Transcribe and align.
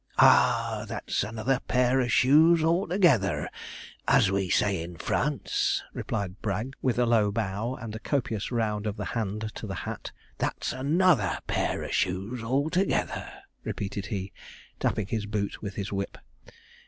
'Ah! 0.17 0.83
that's 0.87 1.23
another 1.23 1.59
pair 1.67 1.99
of 1.99 2.11
shoes 2.11 2.63
altogether, 2.63 3.47
as 4.07 4.31
we 4.31 4.49
say 4.49 4.81
in 4.81 4.97
France,' 4.97 5.83
replied 5.93 6.41
Bragg, 6.41 6.73
with 6.81 6.97
a 6.97 7.05
low 7.05 7.31
bow 7.31 7.75
and 7.75 7.93
a 7.95 7.99
copious 7.99 8.51
round 8.51 8.87
of 8.87 8.97
the 8.97 9.05
hand 9.13 9.53
to 9.53 9.67
the 9.67 9.75
hat. 9.85 10.11
'That's 10.39 10.73
another 10.73 11.37
pair 11.45 11.83
of 11.83 11.93
shoes 11.93 12.41
altogether,' 12.43 13.29
repeated 13.63 14.07
he, 14.07 14.33
tapping 14.79 15.05
his 15.05 15.27
boot 15.27 15.61
with 15.61 15.75
his 15.75 15.91
whip. 15.93 16.17